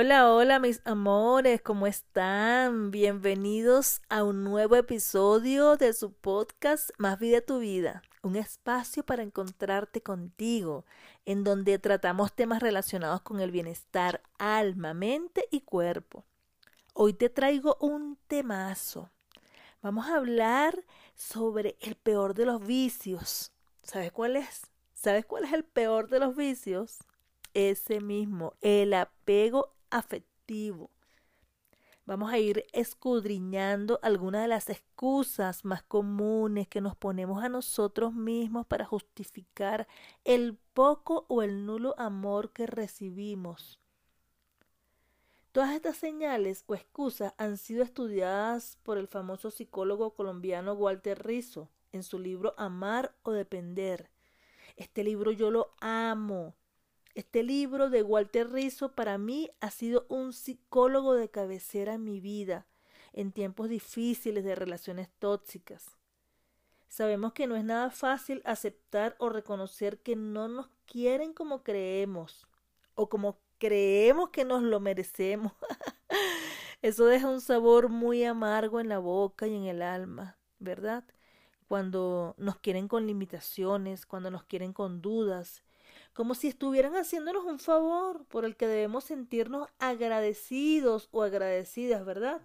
[0.00, 2.92] Hola, hola mis amores, ¿cómo están?
[2.92, 9.24] Bienvenidos a un nuevo episodio de su podcast Más vida tu vida, un espacio para
[9.24, 10.84] encontrarte contigo,
[11.24, 16.24] en donde tratamos temas relacionados con el bienestar, alma, mente y cuerpo.
[16.94, 19.10] Hoy te traigo un temazo.
[19.82, 20.78] Vamos a hablar
[21.16, 23.50] sobre el peor de los vicios.
[23.82, 24.68] ¿Sabes cuál es?
[24.94, 27.00] ¿Sabes cuál es el peor de los vicios?
[27.54, 30.90] ese mismo, el apego afectivo.
[32.08, 38.14] Vamos a ir escudriñando algunas de las excusas más comunes que nos ponemos a nosotros
[38.14, 39.86] mismos para justificar
[40.24, 43.78] el poco o el nulo amor que recibimos.
[45.52, 51.68] Todas estas señales o excusas han sido estudiadas por el famoso psicólogo colombiano Walter Rizzo
[51.92, 54.08] en su libro Amar o Depender.
[54.76, 56.54] Este libro yo lo amo
[57.18, 62.20] este libro de Walter Rizzo para mí ha sido un psicólogo de cabecera en mi
[62.20, 62.68] vida,
[63.12, 65.98] en tiempos difíciles de relaciones tóxicas.
[66.86, 72.46] Sabemos que no es nada fácil aceptar o reconocer que no nos quieren como creemos
[72.94, 75.52] o como creemos que nos lo merecemos.
[76.82, 81.02] Eso deja un sabor muy amargo en la boca y en el alma, ¿verdad?
[81.66, 85.64] Cuando nos quieren con limitaciones, cuando nos quieren con dudas,
[86.18, 92.42] como si estuvieran haciéndonos un favor por el que debemos sentirnos agradecidos o agradecidas, ¿verdad?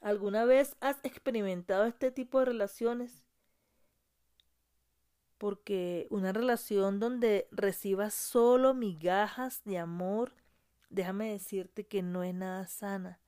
[0.00, 3.22] ¿Alguna vez has experimentado este tipo de relaciones?
[5.38, 10.32] Porque una relación donde recibas solo migajas de amor,
[10.90, 13.20] déjame decirte que no es nada sana.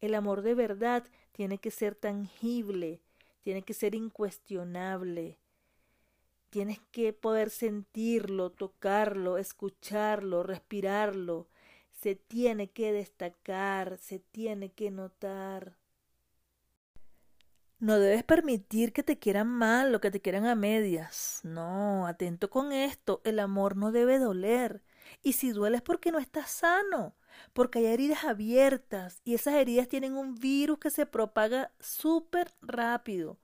[0.00, 3.00] El amor de verdad tiene que ser tangible,
[3.42, 5.38] tiene que ser incuestionable,
[6.56, 11.50] Tienes que poder sentirlo, tocarlo, escucharlo, respirarlo.
[11.92, 15.76] Se tiene que destacar, se tiene que notar.
[17.78, 21.40] No debes permitir que te quieran mal o que te quieran a medias.
[21.42, 23.20] No, atento con esto.
[23.24, 24.82] El amor no debe doler.
[25.22, 27.16] Y si duele es porque no estás sano,
[27.52, 33.38] porque hay heridas abiertas y esas heridas tienen un virus que se propaga súper rápido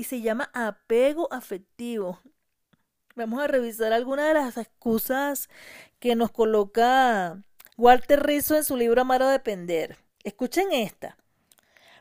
[0.00, 2.18] y se llama apego afectivo.
[3.16, 5.48] Vamos a revisar algunas de las excusas
[5.98, 7.42] que nos coloca
[7.76, 9.98] Walter Rizzo en su libro Amar o Depender.
[10.22, 11.16] Escuchen esta.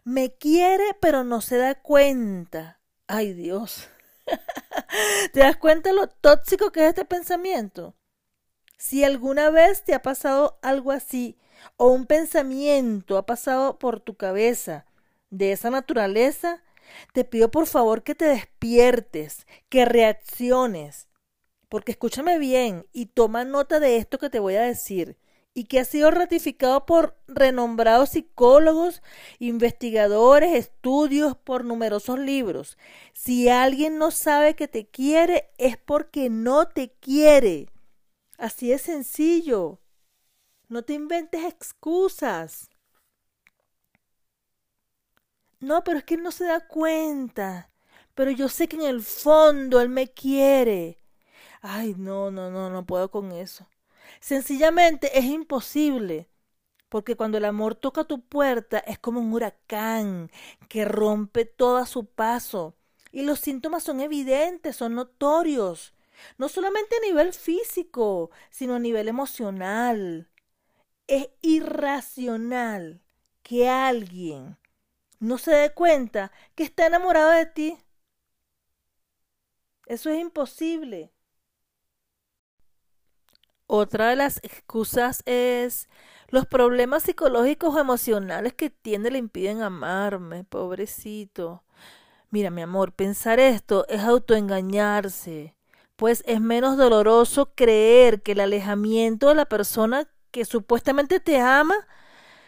[0.03, 2.80] Me quiere pero no se da cuenta.
[3.08, 3.90] Ay Dios.
[5.34, 7.96] ¿Te das cuenta lo tóxico que es este pensamiento?
[8.78, 11.38] Si alguna vez te ha pasado algo así
[11.75, 14.86] o un pensamiento ha pasado por tu cabeza
[15.31, 16.62] de esa naturaleza,
[17.13, 21.07] te pido por favor que te despiertes, que reacciones,
[21.69, 25.17] porque escúchame bien y toma nota de esto que te voy a decir
[25.53, 29.01] y que ha sido ratificado por renombrados psicólogos,
[29.39, 32.77] investigadores, estudios, por numerosos libros.
[33.13, 37.67] Si alguien no sabe que te quiere, es porque no te quiere.
[38.38, 39.79] Así es sencillo.
[40.69, 42.69] No te inventes excusas.
[45.59, 47.70] No, pero es que él no se da cuenta.
[48.16, 51.00] Pero yo sé que en el fondo él me quiere.
[51.62, 53.68] Ay, no, no, no, no puedo con eso.
[54.19, 56.30] Sencillamente es imposible.
[56.90, 60.31] Porque cuando el amor toca tu puerta es como un huracán
[60.69, 62.75] que rompe todo a su paso.
[63.12, 65.94] Y los síntomas son evidentes, son notorios.
[66.38, 70.30] No solamente a nivel físico, sino a nivel emocional.
[71.08, 73.02] Es irracional
[73.44, 74.58] que alguien
[75.19, 77.78] no se dé cuenta que está enamorado de ti.
[79.85, 81.12] Eso es imposible.
[83.68, 85.90] Otra de las excusas es
[86.30, 91.63] los problemas psicológicos o emocionales que tiene le impiden amarme, pobrecito.
[92.31, 95.56] Mira, mi amor, pensar esto es autoengañarse,
[95.96, 101.75] pues es menos doloroso creer que el alejamiento de la persona que supuestamente te ama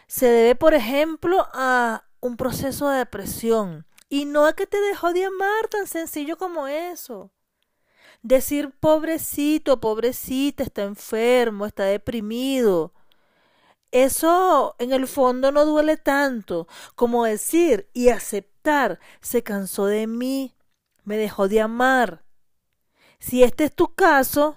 [0.06, 3.84] se debe, por ejemplo, a un proceso de depresión.
[4.08, 7.30] Y no a que te dejó de amar tan sencillo como eso.
[8.22, 12.94] Decir pobrecito, pobrecita, está enfermo, está deprimido.
[13.90, 20.54] Eso en el fondo no duele tanto como decir y aceptar se cansó de mí,
[21.04, 22.24] me dejó de amar.
[23.18, 24.56] Si este es tu caso,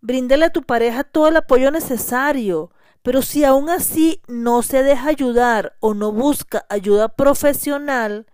[0.00, 2.72] bríndale a tu pareja todo el apoyo necesario,
[3.02, 8.26] pero si aún así no se deja ayudar o no busca ayuda profesional,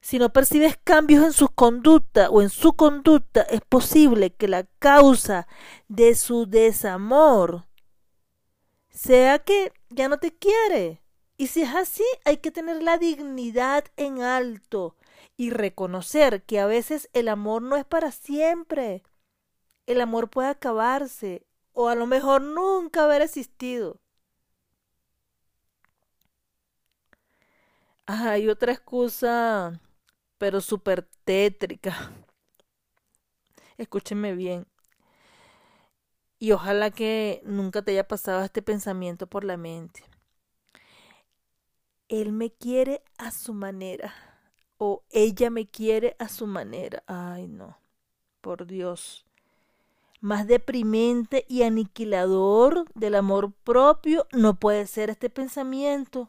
[0.00, 4.64] si no percibes cambios en su conducta o en su conducta, es posible que la
[4.78, 5.46] causa
[5.88, 7.66] de su desamor
[8.88, 11.02] sea que ya no te quiere.
[11.36, 14.96] Y si es así, hay que tener la dignidad en alto
[15.36, 19.02] y reconocer que a veces el amor no es para siempre.
[19.86, 21.46] El amor puede acabarse
[21.80, 24.00] o a lo mejor nunca haber existido.
[28.06, 29.80] hay otra excusa,
[30.38, 32.10] pero súper tétrica.
[33.76, 34.66] Escúchenme bien.
[36.40, 40.02] Y ojalá que nunca te haya pasado este pensamiento por la mente.
[42.08, 44.12] Él me quiere a su manera.
[44.78, 47.04] O ella me quiere a su manera.
[47.06, 47.78] Ay, no.
[48.40, 49.27] Por Dios.
[50.20, 56.28] Más deprimente y aniquilador del amor propio no puede ser este pensamiento.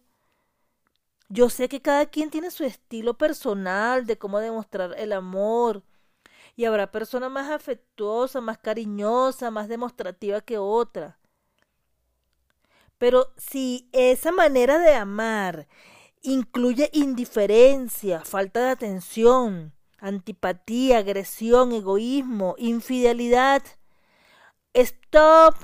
[1.27, 5.83] Yo sé que cada quien tiene su estilo personal de cómo demostrar el amor.
[6.55, 11.19] Y habrá personas más afectuosas, más cariñosas, más demostrativas que otra.
[12.97, 15.67] Pero si esa manera de amar
[16.21, 23.63] incluye indiferencia, falta de atención, antipatía, agresión, egoísmo, infidelidad,
[24.81, 25.55] stop,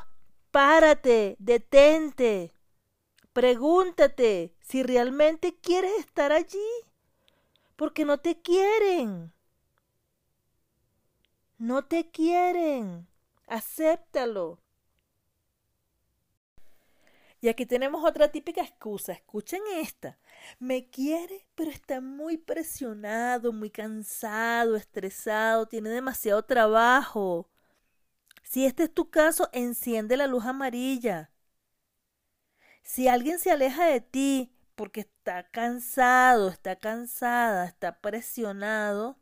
[0.52, 2.54] párate, detente.
[3.34, 6.70] Pregúntate si realmente quieres estar allí,
[7.76, 9.34] porque no te quieren.
[11.58, 13.08] No te quieren.
[13.48, 14.60] Acéptalo.
[17.42, 19.14] Y aquí tenemos otra típica excusa.
[19.14, 20.18] Escuchen esta.
[20.58, 27.50] Me quiere, pero está muy presionado, muy cansado, estresado, tiene demasiado trabajo.
[28.46, 31.32] Si este es tu caso, enciende la luz amarilla.
[32.84, 39.18] Si alguien se aleja de ti porque está cansado, está cansada, está presionado,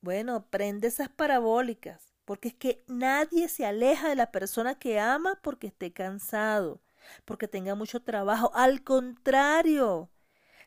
[0.00, 5.38] bueno, prende esas parabólicas, porque es que nadie se aleja de la persona que ama
[5.42, 6.80] porque esté cansado,
[7.24, 8.50] porque tenga mucho trabajo.
[8.54, 10.10] Al contrario,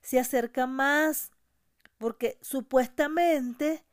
[0.02, 1.32] se acerca más,
[1.98, 3.86] porque supuestamente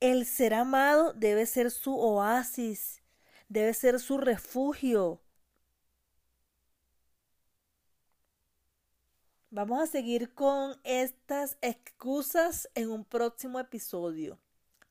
[0.00, 3.02] el ser amado debe ser su oasis,
[3.48, 5.20] debe ser su refugio,
[9.52, 14.38] Vamos a seguir con estas excusas en un próximo episodio.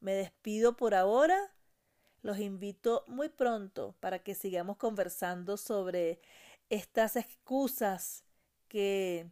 [0.01, 1.53] Me despido por ahora.
[2.23, 6.19] Los invito muy pronto para que sigamos conversando sobre
[6.69, 8.25] estas excusas
[8.67, 9.31] que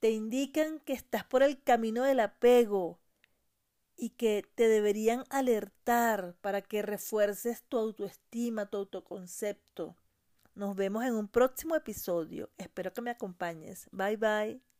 [0.00, 2.98] te indican que estás por el camino del apego
[3.96, 9.96] y que te deberían alertar para que refuerces tu autoestima, tu autoconcepto
[10.54, 12.50] nos vemos en un próximo episodio.
[12.58, 13.88] Espero que me acompañes.
[13.92, 14.73] Bye bye.